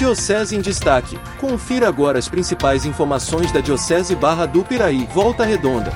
[0.00, 1.20] Diocese em Destaque.
[1.38, 5.92] Confira agora as principais informações da Diocese Barra do Piraí, Volta Redonda.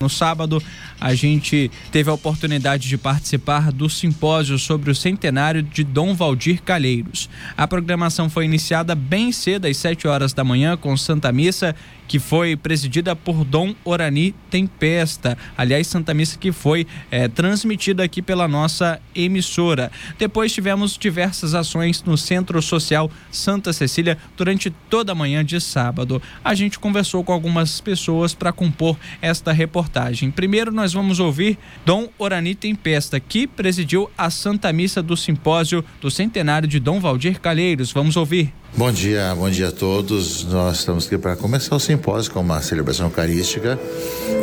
[0.00, 0.62] No sábado,
[1.00, 6.62] a gente teve a oportunidade de participar do simpósio sobre o centenário de Dom Valdir
[6.62, 7.28] Calheiros.
[7.56, 11.74] A programação foi iniciada bem cedo, às 7 horas da manhã, com Santa Missa
[12.08, 15.36] que foi presidida por Dom Orani Tempesta.
[15.56, 19.92] Aliás, Santa Missa que foi é, transmitida aqui pela nossa emissora.
[20.18, 26.20] Depois tivemos diversas ações no Centro Social Santa Cecília durante toda a manhã de sábado.
[26.42, 30.30] A gente conversou com algumas pessoas para compor esta reportagem.
[30.30, 36.10] Primeiro, nós vamos ouvir Dom Orani Tempesta, que presidiu a Santa Missa do Simpósio do
[36.10, 37.92] Centenário de Dom Valdir Calheiros.
[37.92, 38.52] Vamos ouvir.
[38.76, 40.44] Bom dia, bom dia a todos.
[40.44, 43.78] Nós estamos aqui para começar o simpósio com uma celebração eucarística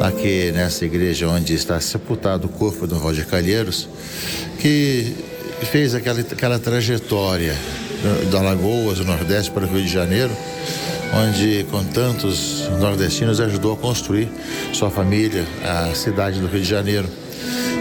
[0.00, 3.88] aqui nessa igreja onde está sepultado o corpo do Roger Calheiros,
[4.58, 5.14] que
[5.70, 7.54] fez aquela, aquela trajetória
[8.30, 10.30] da Lagoas, do Nordeste para o Rio de Janeiro,
[11.14, 14.28] onde com tantos nordestinos ajudou a construir
[14.72, 17.08] sua família, a cidade do Rio de Janeiro.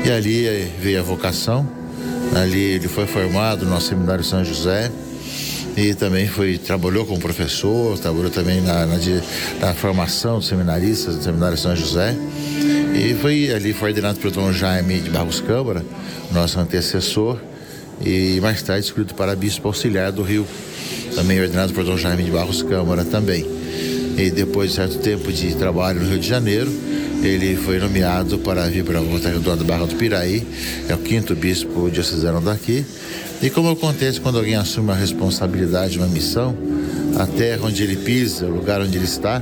[0.05, 1.67] E ali veio a vocação,
[2.35, 4.91] ali ele foi formado no seminário São José,
[5.75, 8.97] e também foi trabalhou como professor, trabalhou também na, na,
[9.59, 12.15] na formação dos seminaristas do Seminário São José.
[12.93, 15.83] E foi ali foi ordenado pelo Dom Jaime de Barros Câmara,
[16.31, 17.39] nosso antecessor,
[18.05, 20.45] e mais tarde escolhido para bispo auxiliar do Rio,
[21.15, 23.45] também ordenado por Dom Jaime de Barros Câmara também.
[24.17, 26.71] E depois de certo tempo de trabalho no Rio de Janeiro,
[27.23, 30.45] ele foi nomeado para vir para a Volta Redonda Barra do Piraí,
[30.89, 32.85] é o quinto bispo diocesano daqui,
[33.41, 36.55] e como acontece quando alguém assume uma responsabilidade, uma missão,
[37.17, 39.41] a terra onde ele pisa, o lugar onde ele está,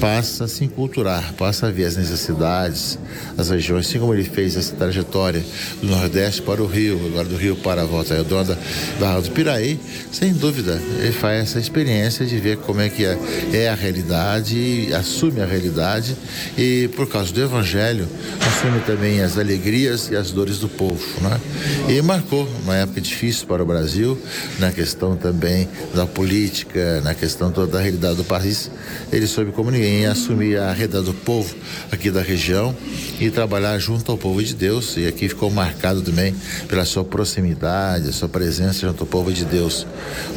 [0.00, 2.98] passa a se enculturar, passa a ver as necessidades,
[3.36, 5.44] as regiões, assim como ele fez essa trajetória
[5.80, 8.58] do Nordeste para o Rio, agora do Rio para a Volta Redonda,
[8.98, 9.78] Barra do Piraí,
[10.10, 13.18] sem dúvida, ele faz essa experiência de ver como é que é,
[13.52, 16.16] é a realidade, assume a realidade
[16.56, 18.08] e, por causa do Evangelho,
[18.46, 21.02] assume também as alegrias e as dores do povo.
[21.20, 21.40] Né?
[21.88, 24.18] E marcou uma época difícil para o Brasil,
[24.58, 28.70] na questão também da política, na questão toda da realidade do país.
[29.10, 31.54] Ele soube como em assumir a reda do povo
[31.90, 32.74] aqui da região
[33.20, 34.96] e trabalhar junto ao povo de Deus.
[34.96, 36.34] E aqui ficou marcado também
[36.68, 39.86] pela sua proximidade, a sua presença junto ao povo de Deus.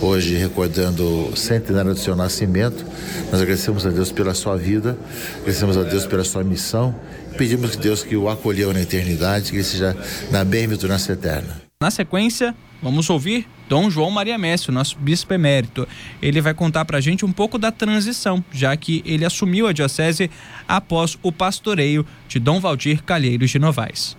[0.01, 2.85] Hoje, recordando o centenário do seu nascimento,
[3.31, 4.97] nós agradecemos a Deus pela sua vida,
[5.37, 6.95] agradecemos a Deus pela sua missão
[7.35, 9.95] pedimos que Deus que o acolheu na eternidade, que ele seja
[10.31, 11.64] na bem-aventurança eterna.
[11.85, 15.87] Na sequência, vamos ouvir Dom João Maria Messi, nosso bispo emérito.
[16.19, 19.71] Ele vai contar para a gente um pouco da transição, já que ele assumiu a
[19.71, 20.31] diocese
[20.67, 24.17] após o pastoreio de Dom Valdir Calheiros de Novaes.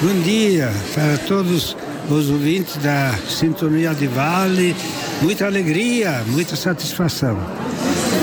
[0.00, 1.76] Bom dia para todos
[2.08, 4.74] os ouvintes da Sintonia de Vale.
[5.20, 7.38] Muita alegria, muita satisfação.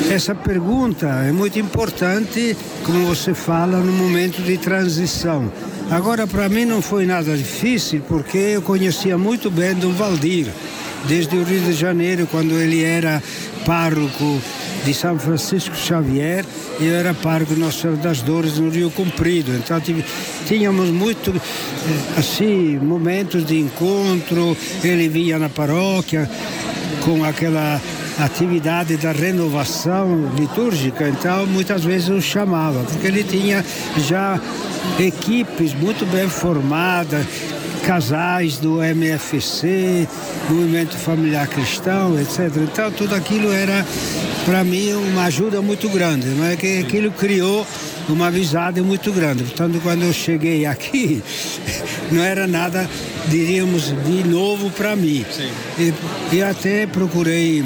[0.10, 5.52] Essa pergunta é muito importante, como você fala, no momento de transição
[5.92, 10.48] Agora, para mim não foi nada difícil, porque eu conhecia muito bem Dom Valdir,
[11.06, 13.22] desde o Rio de Janeiro, quando ele era
[13.66, 14.42] pároco
[14.86, 16.46] de São Francisco Xavier
[16.80, 19.54] eu era pároco Nossa Senhora das Dores no Rio Comprido.
[19.54, 19.80] Então
[20.48, 24.58] tínhamos muito eh, assim momentos de encontro.
[24.84, 26.30] Ele vinha na paróquia
[27.04, 27.80] com aquela
[28.20, 33.66] atividade da renovação litúrgica, então muitas vezes eu chamava, porque ele tinha
[33.98, 34.40] já
[35.00, 37.26] equipes muito bem formadas,
[37.86, 40.08] casais do MFC,
[40.50, 42.52] Movimento Familiar Cristão, etc.
[42.58, 43.86] Então tudo aquilo era
[44.46, 47.66] para mim uma ajuda muito grande, não é que aquilo criou
[48.10, 49.44] uma amizade muito grande.
[49.44, 51.22] Portanto, quando eu cheguei aqui,
[52.12, 52.90] não era nada,
[53.28, 55.26] diríamos, de novo para mim.
[55.78, 55.94] E,
[56.36, 57.64] e até procurei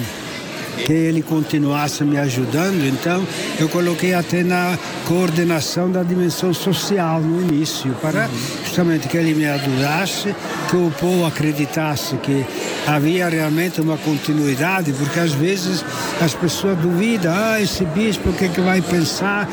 [0.86, 3.26] que ele continuasse me ajudando, então
[3.60, 4.78] eu coloquei até na
[5.08, 8.30] coordenação da dimensão social no início, para
[8.64, 10.36] justamente que ele me ajudasse,
[10.70, 12.46] que o povo acreditasse que
[12.88, 15.84] havia realmente uma continuidade, porque às vezes
[16.22, 19.48] as pessoas duvidam, ah, esse bispo, o que, é que vai pensar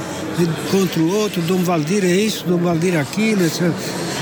[0.71, 3.63] contra o outro, Dom Valdir é isso, Dom Valdir é aquilo, etc.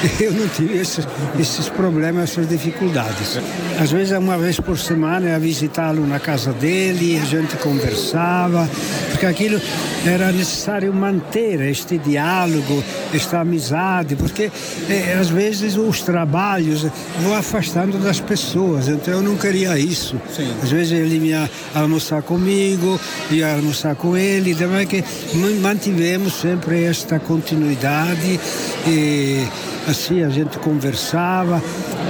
[0.20, 1.06] eu não tive esses,
[1.38, 3.38] esses problemas, essas dificuldades.
[3.78, 8.68] Às vezes, uma vez por semana, eu ia visitá-lo na casa dele, a gente conversava,
[9.10, 9.60] porque aquilo
[10.06, 12.82] era necessário manter este diálogo,
[13.14, 14.50] esta amizade, porque
[14.88, 16.86] é, às vezes os trabalhos
[17.20, 20.16] vão afastando das pessoas, então eu não queria isso.
[20.34, 20.50] Sim.
[20.62, 22.98] Às vezes ele ia almoçar comigo,
[23.30, 25.04] ia almoçar com ele, também que
[25.60, 28.40] mantivemos sempre esta continuidade.
[28.86, 29.46] E,
[29.88, 31.62] assim a gente conversava.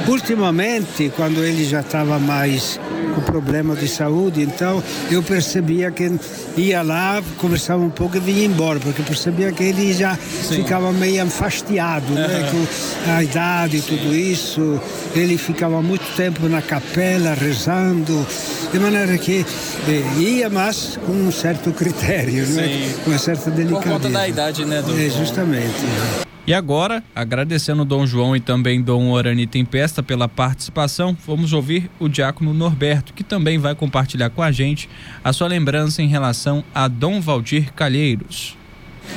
[0.08, 2.80] Ultimamente, quando ele já estava mais
[3.14, 6.10] com problema de saúde, então eu percebia que
[6.56, 10.56] ia lá, conversava um pouco e vinha embora, porque percebia que ele já Sim.
[10.56, 12.14] ficava meio enfastiado, uhum.
[12.14, 14.80] né, com a idade e tudo isso.
[15.14, 18.26] Ele ficava muito tempo na capela rezando,
[18.72, 19.44] de maneira que
[19.88, 23.82] eh, ia, mas com um certo critério, né, com uma certa delicadeza.
[23.82, 25.00] Por conta da idade, né, doutor?
[25.00, 26.29] É, justamente.
[26.46, 32.08] E agora, agradecendo Dom João e também Dom Orani Tempesta pela participação, vamos ouvir o
[32.08, 34.88] diácono Norberto, que também vai compartilhar com a gente
[35.22, 38.56] a sua lembrança em relação a Dom Valdir Calheiros.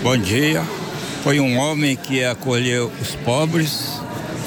[0.02, 0.62] Bom dia.
[1.24, 4.02] Foi um homem que acolheu os pobres,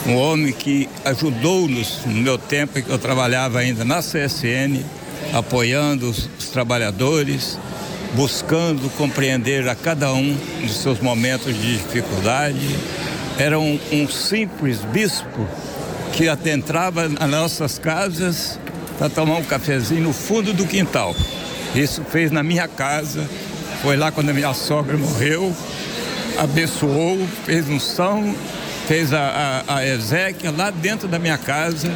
[0.06, 4.84] um homem que ajudou-nos no meu tempo em que eu trabalhava ainda na CSN,
[5.32, 7.58] apoiando os, os trabalhadores,
[8.16, 12.74] buscando compreender a cada um dos seus momentos de dificuldade.
[13.38, 15.46] Era um, um simples bispo
[16.14, 18.58] que adentrava nas nossas casas
[18.98, 21.14] para tomar um cafezinho no fundo do quintal.
[21.74, 23.28] Isso fez na minha casa,
[23.82, 25.54] foi lá quando a minha sogra morreu,
[26.38, 28.34] abençoou, fez um são,
[28.88, 31.92] fez a, a, a lá dentro da minha casa.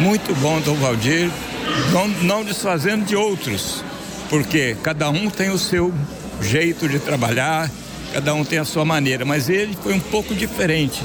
[0.00, 1.30] Muito bom, Dom Valdir,
[1.92, 3.84] não, não desfazendo de outros,
[4.32, 5.92] porque cada um tem o seu
[6.40, 7.70] jeito de trabalhar,
[8.14, 11.02] cada um tem a sua maneira, mas ele foi um pouco diferente.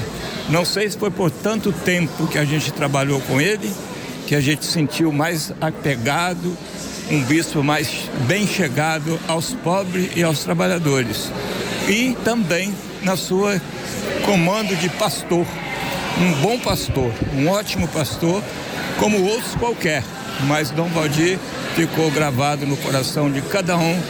[0.48, 3.70] Não sei se foi por tanto tempo que a gente trabalhou com ele,
[4.26, 6.56] que a gente sentiu mais apegado,
[7.10, 11.30] um bispo mais bem chegado aos pobres e aos trabalhadores.
[11.86, 13.60] E também na sua
[14.24, 15.46] comando de pastor,
[16.20, 18.42] um bom pastor, um ótimo pastor,
[18.98, 20.02] como outros qualquer.
[20.46, 21.38] Mas Dom Valdir
[21.74, 24.00] ficou gravado no coração de cada um,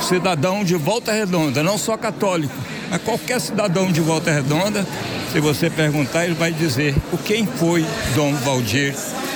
[0.00, 2.54] cidadão de Volta Redonda, não só católico,
[2.90, 4.86] mas qualquer cidadão de Volta Redonda,
[5.32, 7.84] se você perguntar, ele vai dizer o quem foi
[8.14, 8.94] Dom Valdir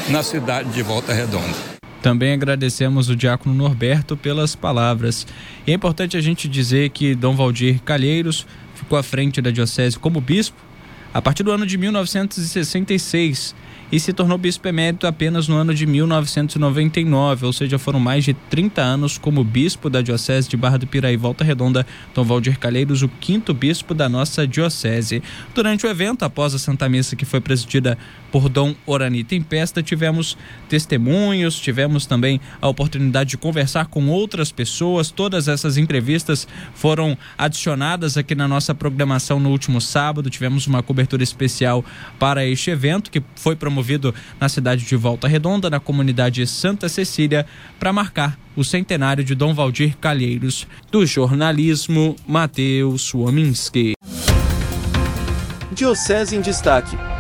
[0.09, 1.73] na cidade de Volta Redonda.
[2.01, 5.27] Também agradecemos o diácono Norberto pelas palavras.
[5.65, 9.99] E é importante a gente dizer que Dom Valdir Calheiros ficou à frente da diocese
[9.99, 10.72] como bispo
[11.13, 13.55] a partir do ano de 1966
[13.93, 18.33] e se tornou bispo emérito apenas no ano de 1999, ou seja, foram mais de
[18.33, 23.03] 30 anos como bispo da Diocese de Barra do Piraí Volta Redonda, Dom Valdir Calheiros,
[23.03, 25.23] o quinto bispo da nossa diocese.
[25.55, 27.99] Durante o evento, após a Santa Missa que foi presidida
[28.31, 30.39] por Dom Orani Tempesta, tivemos
[30.71, 35.11] testemunhos, tivemos também a oportunidade de conversar com outras pessoas.
[35.11, 40.31] Todas essas entrevistas foram adicionadas aqui na nossa programação no último sábado.
[40.31, 41.85] Tivemos uma cobertura especial
[42.19, 43.82] para este evento que foi promovido
[44.41, 47.47] na cidade de Volta Redonda, na comunidade Santa Cecília,
[47.79, 50.67] para marcar o centenário de Dom Valdir Calheiros.
[50.91, 53.95] Do jornalismo, Matheus Wominski.
[55.75, 57.12] Diocese em Destaque